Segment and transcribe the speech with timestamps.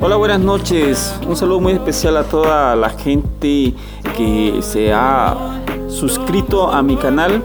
[0.00, 1.18] Hola, buenas noches.
[1.26, 3.72] Un saludo muy especial a toda la gente
[4.14, 7.42] que se ha suscrito a mi canal.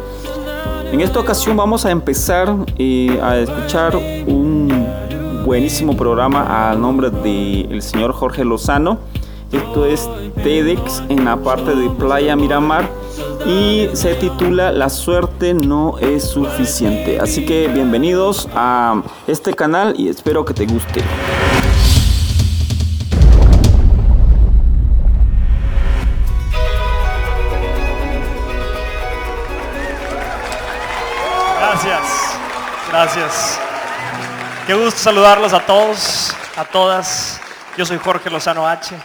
[0.92, 4.88] En esta ocasión vamos a empezar eh, a escuchar un
[5.46, 9.00] buenísimo programa al nombre del señor Jorge Lozano.
[9.54, 10.10] Esto es
[10.44, 12.90] TEDx en la parte de Playa Miramar
[13.52, 17.20] y se titula La suerte no es suficiente.
[17.20, 21.04] Así que bienvenidos a este canal y espero que te guste.
[31.60, 32.38] Gracias,
[32.90, 33.60] gracias.
[34.66, 37.42] Qué gusto saludarlos a todos, a todas.
[37.78, 38.96] Yo soy Jorge Lozano H.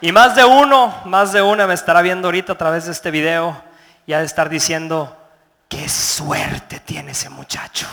[0.00, 3.10] Y más de uno, más de una me estará viendo ahorita a través de este
[3.10, 3.71] video
[4.06, 5.16] y ha de estar diciendo,
[5.68, 7.86] qué suerte tiene ese muchacho.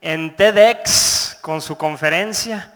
[0.00, 2.72] En TEDx, con su conferencia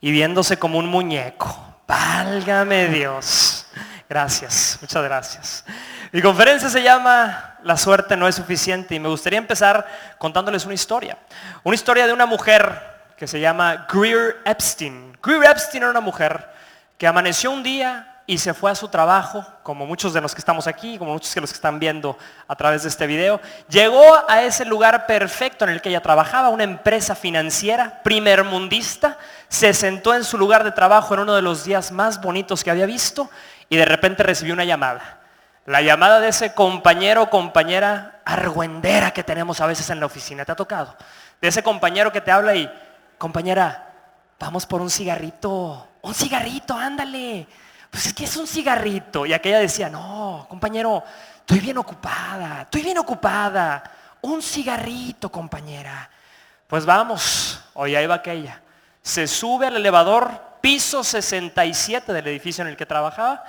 [0.00, 1.80] y viéndose como un muñeco.
[1.86, 3.66] Válgame Dios.
[4.08, 5.64] Gracias, muchas gracias.
[6.12, 9.86] Mi conferencia se llama La suerte no es suficiente y me gustaría empezar
[10.18, 11.18] contándoles una historia.
[11.64, 15.16] Una historia de una mujer que se llama Greer Epstein.
[15.22, 16.50] Greer Epstein era una mujer
[16.98, 20.40] que amaneció un día y se fue a su trabajo, como muchos de los que
[20.40, 23.40] estamos aquí, como muchos de los que están viendo a través de este video.
[23.68, 29.16] Llegó a ese lugar perfecto en el que ella trabajaba, una empresa financiera, primer mundista,
[29.48, 32.70] se sentó en su lugar de trabajo en uno de los días más bonitos que
[32.70, 33.30] había visto
[33.68, 35.20] y de repente recibió una llamada.
[35.64, 40.44] La llamada de ese compañero o compañera argüendera que tenemos a veces en la oficina,
[40.44, 40.96] ¿te ha tocado?
[41.40, 42.68] De ese compañero que te habla y,
[43.18, 43.92] compañera,
[44.38, 47.48] vamos por un cigarrito un cigarrito, ándale.
[47.90, 49.26] Pues es que es un cigarrito.
[49.26, 51.02] Y aquella decía, no, compañero,
[51.38, 53.82] estoy bien ocupada, estoy bien ocupada.
[54.22, 56.08] Un cigarrito, compañera.
[56.66, 58.60] Pues vamos, hoy ahí va aquella.
[59.02, 63.44] Se sube al elevador, piso 67 del edificio en el que trabajaba,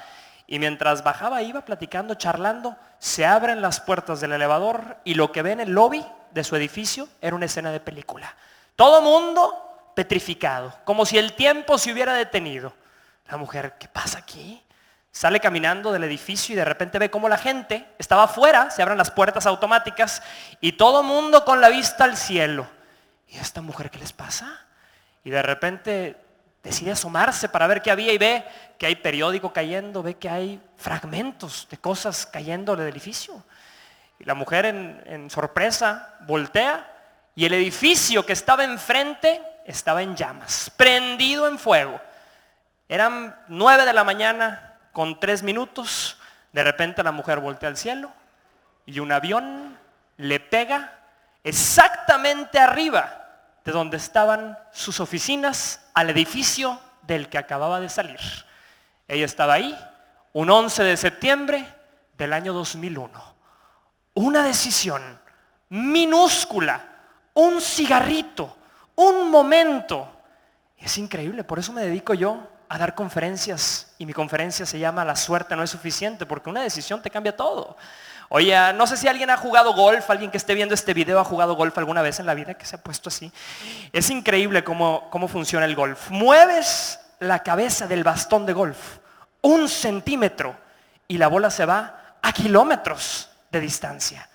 [0.45, 5.41] y mientras bajaba iba platicando, charlando, se abren las puertas del elevador y lo que
[5.41, 8.33] ve en el lobby de su edificio era una escena de película.
[8.75, 12.73] Todo mundo petrificado, como si el tiempo se hubiera detenido.
[13.29, 14.61] La mujer, ¿qué pasa aquí?
[15.11, 18.97] Sale caminando del edificio y de repente ve cómo la gente estaba afuera, se abren
[18.97, 20.21] las puertas automáticas
[20.61, 22.67] y todo mundo con la vista al cielo.
[23.27, 24.65] ¿Y esta mujer qué les pasa?
[25.23, 26.15] Y de repente
[26.63, 28.45] decide asomarse para ver qué había y ve
[28.77, 33.43] que hay periódico cayendo, ve que hay fragmentos de cosas cayendo del edificio.
[34.19, 36.93] Y la mujer en sorpresa voltea
[37.35, 41.99] y el edificio que estaba enfrente estaba en llamas, prendido en fuego.
[42.89, 46.17] Eran nueve de la mañana con tres minutos.
[46.53, 48.11] De repente la mujer voltea al cielo
[48.85, 49.77] y un avión
[50.15, 50.93] le pega
[51.43, 53.25] exactamente arriba
[53.63, 58.19] de donde estaban sus oficinas al edificio del que acababa de salir.
[59.07, 59.77] Ella estaba ahí
[60.33, 61.67] un 11 de septiembre
[62.17, 63.35] del año 2001.
[64.13, 65.01] Una decisión
[65.69, 66.81] minúscula,
[67.33, 68.57] un cigarrito,
[68.95, 70.09] un momento.
[70.77, 75.05] Es increíble, por eso me dedico yo a dar conferencias y mi conferencia se llama
[75.05, 77.77] La suerte no es suficiente porque una decisión te cambia todo.
[78.29, 81.23] Oye, no sé si alguien ha jugado golf, alguien que esté viendo este video ha
[81.23, 83.31] jugado golf alguna vez en la vida que se ha puesto así.
[83.93, 86.09] Es increíble cómo, cómo funciona el golf.
[86.09, 88.97] Mueves la cabeza del bastón de golf
[89.41, 90.57] un centímetro
[91.07, 94.29] y la bola se va a kilómetros de distancia.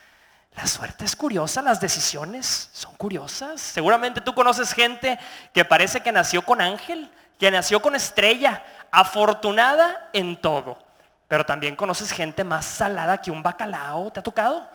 [0.56, 3.60] La suerte es curiosa, las decisiones son curiosas.
[3.60, 5.18] Seguramente tú conoces gente
[5.52, 7.10] que parece que nació con ángel,
[7.42, 10.78] que nació con estrella, afortunada en todo.
[11.26, 14.70] Pero también conoces gente más salada que un bacalao, ¿te ha tocado?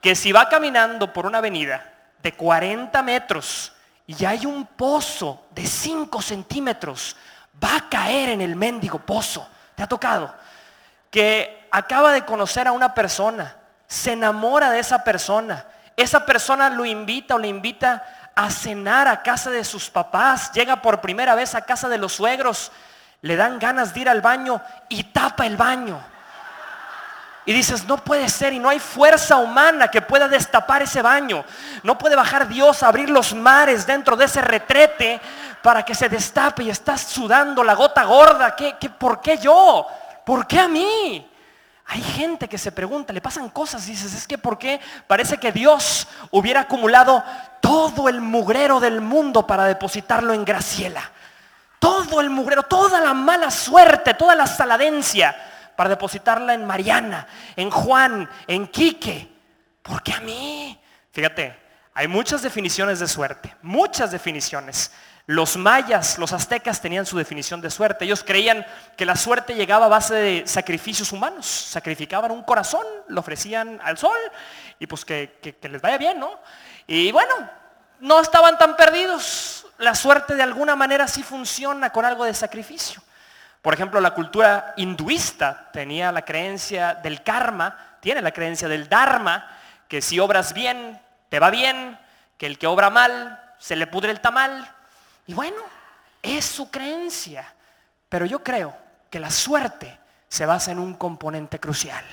[0.00, 1.92] Que si va caminando por una avenida
[2.22, 3.72] de 40 metros
[4.06, 7.16] y hay un pozo de 5 centímetros,
[7.60, 9.48] va a caer en el mendigo pozo.
[9.74, 10.32] ¿Te ha tocado?
[11.10, 13.56] Que acaba de conocer a una persona
[13.88, 15.66] se enamora de esa persona.
[15.96, 18.06] Esa persona lo invita o le invita
[18.38, 20.52] a cenar a casa de sus papás.
[20.52, 22.70] Llega por primera vez a casa de los suegros.
[23.20, 26.00] Le dan ganas de ir al baño y tapa el baño.
[27.44, 31.44] Y dices, no puede ser y no hay fuerza humana que pueda destapar ese baño.
[31.82, 35.20] No puede bajar Dios a abrir los mares dentro de ese retrete
[35.60, 38.54] para que se destape y estás sudando la gota gorda.
[38.54, 39.84] ¿Qué, qué, por qué yo?
[40.24, 41.28] ¿Por qué a mí?
[41.90, 45.38] Hay gente que se pregunta, le pasan cosas y dices, es que ¿por qué parece
[45.38, 47.24] que Dios hubiera acumulado
[47.62, 51.10] todo el mugrero del mundo para depositarlo en Graciela?
[51.78, 55.34] Todo el mugrero, toda la mala suerte, toda la saladencia
[55.76, 57.26] para depositarla en Mariana,
[57.56, 59.32] en Juan, en Quique.
[59.80, 60.78] ¿Por qué a mí?
[61.10, 61.58] Fíjate,
[61.94, 64.92] Hay muchas definiciones de suerte, muchas definiciones.
[65.28, 68.06] Los mayas, los aztecas tenían su definición de suerte.
[68.06, 68.64] Ellos creían
[68.96, 71.44] que la suerte llegaba a base de sacrificios humanos.
[71.44, 74.16] Sacrificaban un corazón, lo ofrecían al sol
[74.78, 76.30] y pues que, que les vaya bien, ¿no?
[76.86, 77.34] Y bueno,
[78.00, 79.66] no estaban tan perdidos.
[79.76, 83.02] La suerte de alguna manera sí funciona con algo de sacrificio.
[83.60, 89.46] Por ejemplo, la cultura hinduista tenía la creencia del karma, tiene la creencia del dharma,
[89.88, 90.98] que si obras bien,
[91.28, 91.98] te va bien,
[92.38, 94.74] que el que obra mal, se le pudre el tamal.
[95.28, 95.62] Y bueno,
[96.22, 97.54] es su creencia.
[98.08, 98.74] Pero yo creo
[99.10, 99.96] que la suerte
[100.26, 102.04] se basa en un componente crucial.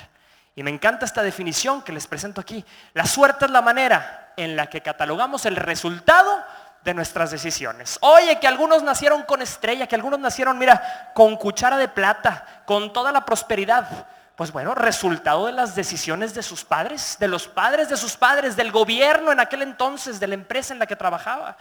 [0.54, 2.64] Y me encanta esta definición que les presento aquí.
[2.94, 6.44] La suerte es la manera en la que catalogamos el resultado
[6.84, 7.98] de nuestras decisiones.
[8.02, 12.92] Oye, que algunos nacieron con estrella, que algunos nacieron, mira, con cuchara de plata, con
[12.92, 14.08] toda la prosperidad.
[14.36, 18.56] Pues bueno, resultado de las decisiones de sus padres, de los padres de sus padres,
[18.58, 21.58] del gobierno en aquel entonces, de la empresa en la que trabajaba.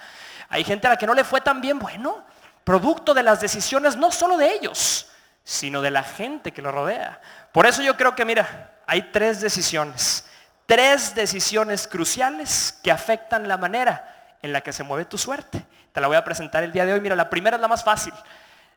[0.48, 2.24] Hay gente a la que no le fue tan bien, bueno,
[2.64, 5.08] producto de las decisiones no solo de ellos,
[5.44, 7.20] sino de la gente que lo rodea.
[7.52, 10.26] Por eso yo creo que, mira, hay tres decisiones,
[10.66, 15.64] tres decisiones cruciales que afectan la manera en la que se mueve tu suerte.
[15.92, 17.00] Te la voy a presentar el día de hoy.
[17.00, 18.12] Mira, la primera es la más fácil.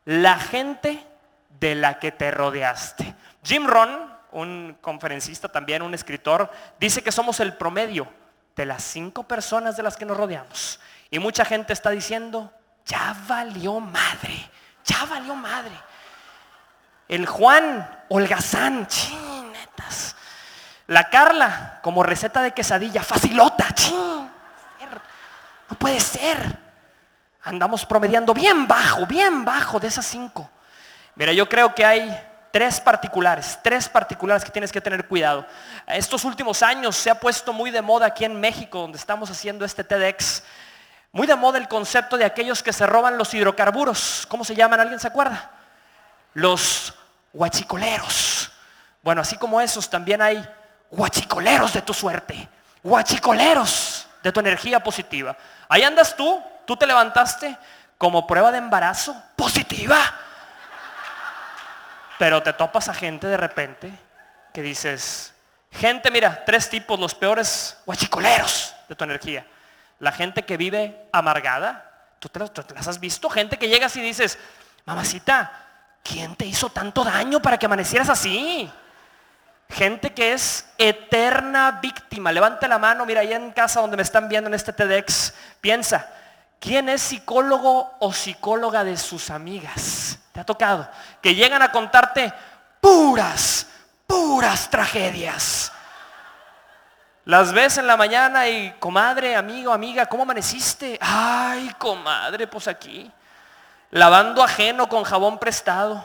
[0.05, 1.03] La gente
[1.59, 3.15] de la que te rodeaste.
[3.43, 8.07] Jim Ron, un conferencista también, un escritor, dice que somos el promedio
[8.55, 10.79] de las cinco personas de las que nos rodeamos.
[11.09, 12.51] Y mucha gente está diciendo,
[12.85, 14.49] ya valió madre,
[14.83, 15.73] ya valió madre.
[17.07, 20.15] El Juan holgazán, chinetas.
[20.87, 24.29] La Carla, como receta de quesadilla, facilota, chin.
[25.69, 26.59] No puede ser.
[27.43, 30.49] Andamos promediando bien bajo, bien bajo de esas cinco.
[31.15, 32.26] Mira, yo creo que hay
[32.57, 35.45] tres particulares, tres particulares que tienes que tener cuidado.
[35.85, 39.63] Estos últimos años se ha puesto muy de moda aquí en México, donde estamos haciendo
[39.63, 40.41] este TEDx,
[41.11, 44.25] muy de moda el concepto de aquellos que se roban los hidrocarburos.
[44.27, 44.79] ¿Cómo se llaman?
[44.79, 45.51] ¿Alguien se acuerda?
[46.33, 46.95] Los
[47.31, 48.51] huachicoleros.
[49.03, 50.43] Bueno, así como esos, también hay
[50.89, 52.49] huachicoleros de tu suerte,
[52.83, 55.37] huachicoleros de tu energía positiva.
[55.69, 57.55] Ahí andas tú, tú te levantaste
[57.99, 59.99] como prueba de embarazo positiva
[62.17, 63.91] pero te topas a gente de repente
[64.53, 65.33] que dices,
[65.71, 69.45] gente, mira, tres tipos, los peores guachicoleros de tu energía.
[69.99, 72.39] La gente que vive amargada, ¿tú te,
[72.73, 73.29] las has visto?
[73.29, 74.37] Gente que llegas y dices,
[74.85, 75.51] mamacita,
[76.03, 78.71] ¿quién te hizo tanto daño para que amanecieras así?
[79.69, 82.31] Gente que es eterna víctima.
[82.31, 86.09] Levante la mano, mira, ahí en casa donde me están viendo en este TEDx, piensa,
[86.59, 90.19] ¿quién es psicólogo o psicóloga de sus amigas?
[90.31, 90.89] ¿Te ha tocado?
[91.21, 92.33] Que llegan a contarte
[92.81, 93.67] puras,
[94.05, 95.71] puras tragedias.
[97.25, 100.97] Las ves en la mañana y, comadre, amigo, amiga, ¿cómo amaneciste?
[101.01, 103.11] Ay, comadre, pues aquí.
[103.91, 106.03] Lavando ajeno con jabón prestado.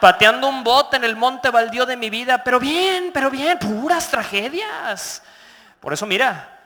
[0.00, 2.42] Pateando un bote en el monte baldío de mi vida.
[2.42, 5.22] Pero bien, pero bien, puras tragedias.
[5.80, 6.59] Por eso mira,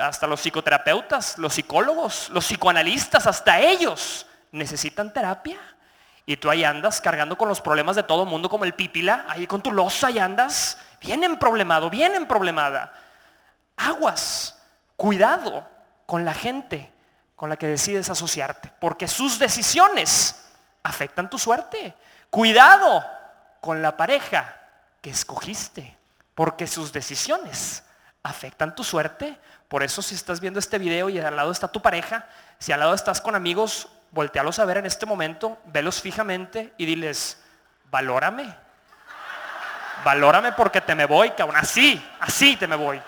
[0.00, 5.58] hasta los psicoterapeutas, los psicólogos, los psicoanalistas, hasta ellos necesitan terapia.
[6.24, 9.24] Y tú ahí andas cargando con los problemas de todo el mundo como el pípila,
[9.28, 12.92] ahí con tu losa y andas bien problemado, bien problemada.
[13.76, 14.58] Aguas,
[14.96, 15.66] cuidado
[16.06, 16.92] con la gente
[17.34, 20.44] con la que decides asociarte, porque sus decisiones
[20.84, 21.94] afectan tu suerte.
[22.30, 23.04] Cuidado
[23.60, 24.56] con la pareja
[25.00, 25.98] que escogiste,
[26.36, 27.82] porque sus decisiones
[28.22, 29.36] afectan tu suerte.
[29.72, 32.26] Por eso si estás viendo este video y al lado está tu pareja,
[32.58, 36.84] si al lado estás con amigos voltealos a ver en este momento, velos fijamente y
[36.84, 37.42] diles,
[37.90, 38.54] valórame.
[40.04, 41.56] Valórame porque te me voy, cabrón.
[41.56, 43.00] Así, así te me voy.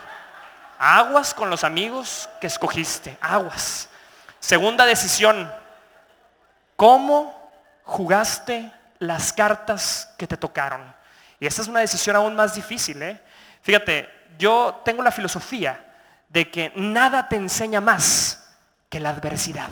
[0.79, 3.19] Aguas con los amigos que escogiste.
[3.21, 3.91] Aguas.
[4.41, 5.53] Segunda decisión.
[6.77, 7.53] ¿Cómo
[7.83, 10.95] jugaste las cartas que te tocaron?
[11.39, 13.03] Y esta es una decisión aún más difícil.
[13.03, 13.21] ¿eh?
[13.61, 15.91] Fíjate, yo tengo la filosofía
[16.35, 18.45] de que nada te enseña más
[18.89, 19.69] que la adversidad.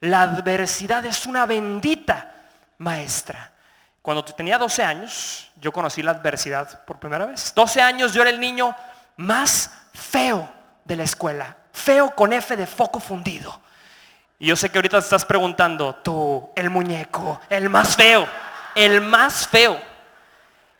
[0.00, 2.32] La adversidad es una bendita
[2.78, 3.52] maestra.
[4.00, 7.52] Cuando tenía 12 años, yo conocí la adversidad por primera vez.
[7.54, 8.74] 12 años yo era el niño
[9.18, 10.50] más feo
[10.82, 11.58] de la escuela.
[11.74, 13.60] Feo con F de foco fundido.
[14.38, 18.26] Y yo sé que ahorita te estás preguntando, tú, el muñeco, el más feo,
[18.74, 19.78] el más feo.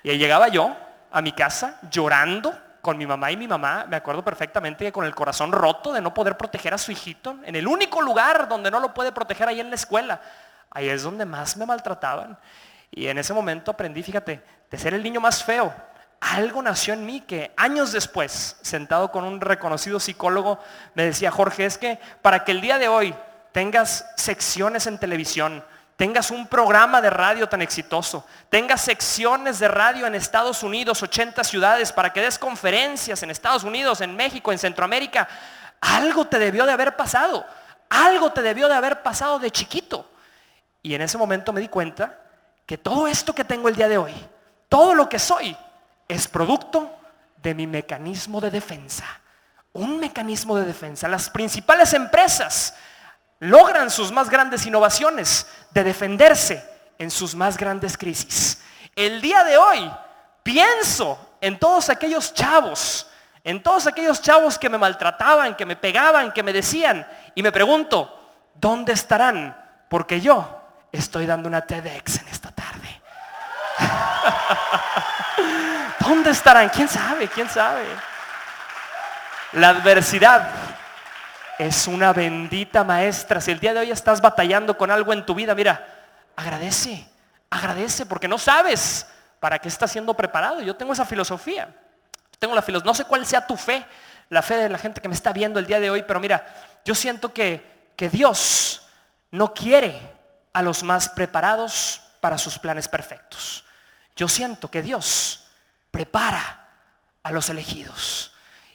[0.03, 0.75] Y ahí llegaba yo
[1.11, 5.07] a mi casa llorando con mi mamá y mi mamá, me acuerdo perfectamente que con
[5.07, 8.71] el corazón roto de no poder proteger a su hijito, en el único lugar donde
[8.71, 10.21] no lo puede proteger ahí en la escuela,
[10.71, 12.37] ahí es donde más me maltrataban.
[12.91, 15.73] Y en ese momento aprendí, fíjate, de ser el niño más feo
[16.23, 20.61] algo nació en mí que años después, sentado con un reconocido psicólogo,
[20.95, 23.13] me decía, Jorge, es que para que el día de hoy
[23.51, 25.65] tengas secciones en televisión,
[26.03, 31.45] tengas un programa de radio tan exitoso, tengas secciones de radio en Estados Unidos, 80
[31.45, 35.29] ciudades, para que des conferencias en Estados Unidos, en México, en Centroamérica,
[35.81, 37.47] algo te debió de haber pasado,
[37.89, 40.11] algo te debió de haber pasado de chiquito.
[40.83, 42.19] Y en ese momento me di cuenta
[42.67, 44.15] que todo esto que tengo el día de hoy,
[44.69, 45.57] todo lo que soy,
[46.09, 46.91] es producto
[47.37, 49.05] de mi mecanismo de defensa.
[49.73, 51.07] Un mecanismo de defensa.
[51.07, 52.75] Las principales empresas
[53.43, 56.65] logran sus más grandes innovaciones de defenderse
[56.97, 58.63] en sus más grandes crisis.
[58.95, 59.91] El día de hoy
[60.45, 63.09] pienso en todos aquellos chavos,
[63.43, 67.51] en todos aquellos chavos que me maltrataban, que me pegaban, que me decían, y me
[67.51, 68.17] pregunto,
[68.55, 69.57] ¿dónde estarán?
[69.89, 73.03] Porque yo estoy dando una TEDx en esta tarde.
[75.99, 76.69] ¿Dónde estarán?
[76.69, 77.27] ¿Quién sabe?
[77.27, 77.83] ¿Quién sabe?
[79.55, 80.62] La adversidad
[81.59, 83.41] es una bendita maestra.
[83.41, 85.87] Si el día de hoy estás batallando con algo en tu vida, mira,
[86.37, 87.07] agradece,
[87.51, 89.07] agradece, porque no sabes
[89.41, 90.61] para qué estás siendo preparado.
[90.61, 91.75] Yo tengo esa filosofía.
[92.39, 92.91] Tengo la filosofía.
[92.91, 93.85] No sé cuál sea tu fe,
[94.29, 96.47] la fe de la gente que me está viendo el día de hoy, pero mira,
[96.85, 98.83] yo siento que, que Dios
[99.31, 100.01] no quiere
[100.53, 103.65] a los más preparados para sus planes perfectos.
[104.17, 105.45] Yo siento que Dios
[105.91, 106.69] prepara
[107.23, 108.32] a los elegidos.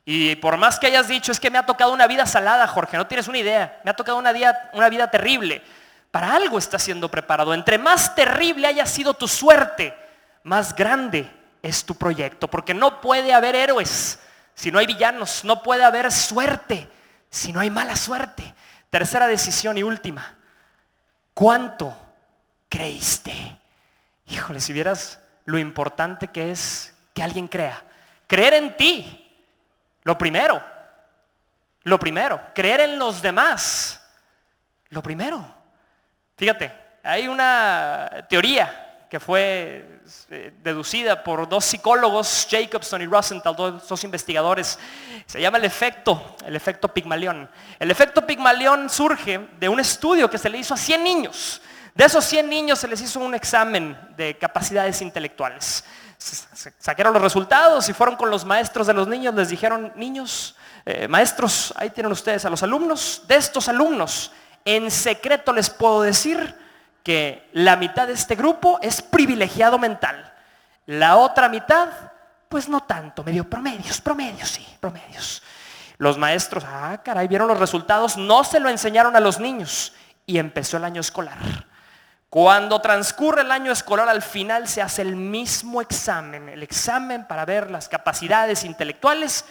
[0.10, 2.96] Y por más que hayas dicho, es que me ha tocado una vida salada, Jorge,
[2.96, 3.82] no tienes una idea.
[3.84, 5.62] Me ha tocado una vida, una vida terrible.
[6.12, 7.54] Para algo está siendo preparado.
[7.54, 9.94] Entre más terrible haya sido tu suerte,
[10.44, 11.30] más grande
[11.62, 12.48] es tu proyecto.
[12.48, 14.18] Porque no puede haber héroes
[14.56, 15.44] si no hay villanos.
[15.44, 16.90] No puede haber suerte
[17.30, 18.56] si no hay mala suerte.
[18.90, 20.38] Tercera decisión y última.
[21.34, 21.94] ¿Cuánto
[22.70, 23.60] creíste?
[24.28, 27.84] Híjole, si vieras lo importante que es que alguien crea.
[28.26, 29.26] Creer en ti
[30.08, 30.64] lo primero,
[31.84, 34.02] lo primero, creer en los demás.
[34.88, 35.46] Lo primero.
[36.38, 36.72] Fíjate,
[37.04, 40.00] hay una teoría que fue
[40.30, 44.80] eh, deducida por dos psicólogos, Jacobson y Rosenthal, dos, investigadores.
[45.26, 47.50] Se llama el efecto, el efecto Pigmalión.
[47.78, 51.62] El efecto Pigmalión surge de un estudio que se le hizo a 100 niños.
[51.94, 55.84] De esos 100 niños se les hizo un examen de capacidades intelectuales
[56.18, 60.56] sacaron los resultados y fueron con los maestros de los niños, les dijeron, niños,
[60.86, 63.24] eh, maestros, ahí tienen ustedes a los alumnos.
[63.28, 64.32] De estos alumnos,
[64.66, 66.56] en secreto les puedo decir
[67.04, 70.34] que la mitad de este grupo es privilegiado mental.
[70.86, 71.90] La otra mitad,
[72.50, 75.42] pues no tanto, medio promedios, promedios, sí, promedios.
[75.98, 79.94] Los maestros, ah, caray, vieron los resultados, no se lo enseñaron a los niños
[80.26, 81.38] y empezó el año escolar.
[82.30, 87.46] Cuando transcurre el año escolar, al final se hace el mismo examen, el examen para
[87.46, 89.46] ver las capacidades intelectuales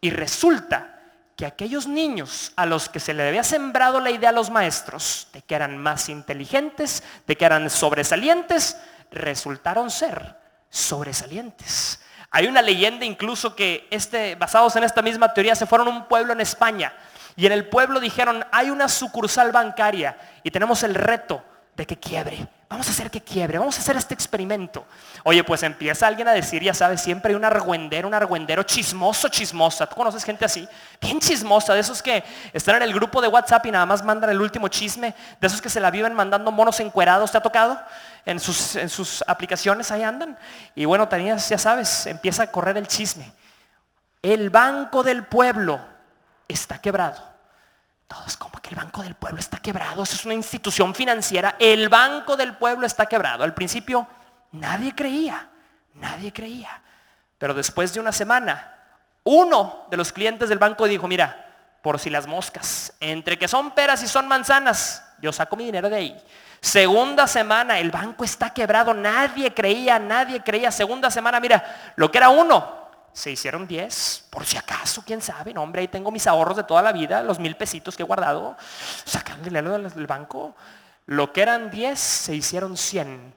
[0.00, 0.98] y resulta
[1.36, 5.28] que aquellos niños a los que se le había sembrado la idea a los maestros
[5.34, 8.78] de que eran más inteligentes, de que eran sobresalientes,
[9.10, 10.36] resultaron ser
[10.70, 12.00] sobresalientes.
[12.30, 16.08] Hay una leyenda incluso que este, basados en esta misma teoría se fueron a un
[16.08, 16.94] pueblo en España
[17.36, 21.96] y en el pueblo dijeron, hay una sucursal bancaria y tenemos el reto de que
[21.96, 22.46] quiebre.
[22.68, 24.86] Vamos a hacer que quiebre, vamos a hacer este experimento.
[25.24, 29.28] Oye, pues empieza alguien a decir, ya sabes, siempre hay un argüendero, un argüendero chismoso,
[29.28, 29.86] chismosa.
[29.86, 30.66] ¿Tú conoces gente así?
[31.00, 34.30] Bien chismosa, de esos que están en el grupo de WhatsApp y nada más mandan
[34.30, 37.78] el último chisme, de esos que se la viven mandando monos encuerados, ¿te ha tocado?
[38.24, 40.38] En sus, en sus aplicaciones ahí andan.
[40.74, 43.30] Y bueno, tenías, ya sabes, empieza a correr el chisme.
[44.22, 45.78] El banco del pueblo
[46.48, 47.31] está quebrado.
[48.12, 51.88] Todos como que el Banco del Pueblo está quebrado, eso es una institución financiera, el
[51.88, 53.42] Banco del Pueblo está quebrado.
[53.42, 54.06] Al principio
[54.52, 55.48] nadie creía,
[55.94, 56.82] nadie creía.
[57.38, 58.76] Pero después de una semana,
[59.24, 63.70] uno de los clientes del banco dijo, mira, por si las moscas, entre que son
[63.70, 66.22] peras y son manzanas, yo saco mi dinero de ahí.
[66.60, 70.70] Segunda semana, el banco está quebrado, nadie creía, nadie creía.
[70.70, 72.81] Segunda semana, mira, lo que era uno,
[73.12, 76.64] se hicieron 10, por si acaso, quién sabe, no hombre, ahí tengo mis ahorros de
[76.64, 78.56] toda la vida, los mil pesitos que he guardado,
[79.04, 80.54] sacan dinero del banco.
[81.06, 83.34] Lo que eran 10 se hicieron 100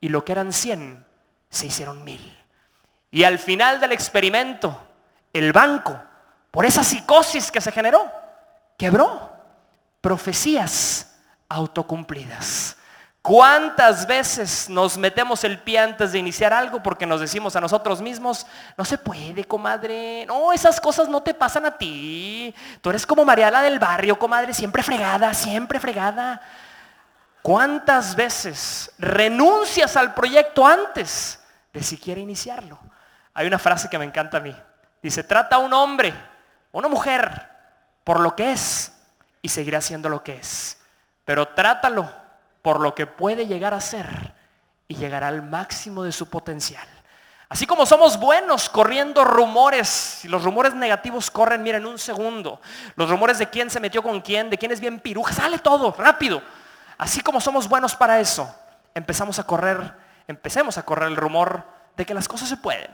[0.00, 1.04] y lo que eran 100
[1.48, 2.36] se hicieron mil.
[3.10, 4.78] Y al final del experimento,
[5.32, 6.00] el banco,
[6.50, 8.10] por esa psicosis que se generó,
[8.76, 9.32] quebró.
[10.00, 11.16] Profecías
[11.48, 12.76] autocumplidas.
[13.26, 18.00] ¿Cuántas veces nos metemos el pie antes de iniciar algo porque nos decimos a nosotros
[18.00, 22.54] mismos, no se puede, comadre, no, esas cosas no te pasan a ti.
[22.80, 26.40] Tú eres como Mariala del barrio, comadre, siempre fregada, siempre fregada.
[27.42, 31.40] ¿Cuántas veces renuncias al proyecto antes
[31.72, 32.78] de siquiera iniciarlo?
[33.34, 34.54] Hay una frase que me encanta a mí.
[35.02, 36.14] Dice, trata a un hombre,
[36.70, 37.50] una mujer,
[38.04, 38.92] por lo que es
[39.42, 40.78] y seguirá siendo lo que es.
[41.24, 42.25] Pero trátalo
[42.66, 44.34] por lo que puede llegar a ser
[44.88, 46.84] y llegará al máximo de su potencial.
[47.48, 52.60] Así como somos buenos corriendo rumores, y los rumores negativos corren, mira, en un segundo.
[52.96, 55.94] Los rumores de quién se metió con quién, de quién es bien piruja, sale todo,
[55.96, 56.42] rápido.
[56.98, 58.52] Así como somos buenos para eso,
[58.96, 59.94] empezamos a correr,
[60.26, 61.62] empecemos a correr el rumor
[61.96, 62.90] de que las cosas se pueden.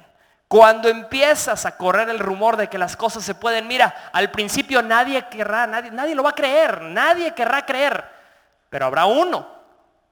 [0.48, 4.82] Cuando empiezas a correr el rumor de que las cosas se pueden, mira, al principio
[4.82, 8.20] nadie querrá, nadie, nadie lo va a creer, nadie querrá creer.
[8.68, 9.61] Pero habrá uno,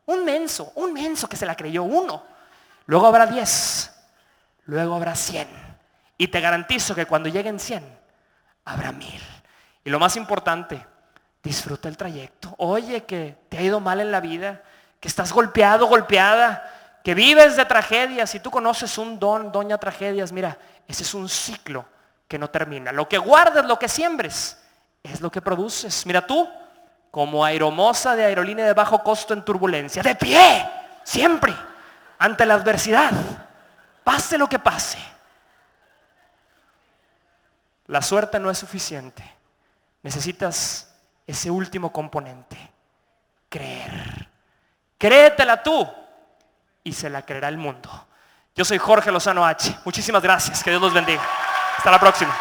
[0.07, 2.25] un menso, un menso que se la creyó uno.
[2.87, 3.90] Luego habrá diez,
[4.64, 5.49] luego habrá cien.
[6.19, 7.85] Y te garantizo que cuando lleguen cien,
[8.64, 9.21] habrá mil.
[9.85, 10.85] Y lo más importante,
[11.42, 12.54] disfruta el trayecto.
[12.59, 14.62] Oye, que te ha ido mal en la vida,
[14.99, 18.30] que estás golpeado, golpeada, que vives de tragedias.
[18.30, 21.87] Si tú conoces un don, doña tragedias, mira, ese es un ciclo
[22.28, 22.92] que no termina.
[22.92, 24.59] Lo que guardes, lo que siembres,
[25.02, 26.04] es lo que produces.
[26.04, 26.49] Mira tú,
[27.10, 30.70] como aeromoza de aerolínea de bajo costo en turbulencia, de pie,
[31.02, 31.54] siempre,
[32.18, 33.10] ante la adversidad,
[34.04, 34.98] pase lo que pase.
[37.86, 39.28] La suerte no es suficiente.
[40.02, 40.94] Necesitas
[41.26, 42.56] ese último componente,
[43.48, 44.28] creer.
[44.96, 45.88] Créetela tú
[46.84, 48.06] y se la creerá el mundo.
[48.54, 49.78] Yo soy Jorge Lozano H.
[49.84, 50.62] Muchísimas gracias.
[50.62, 51.22] Que Dios los bendiga.
[51.76, 52.36] Hasta la próxima.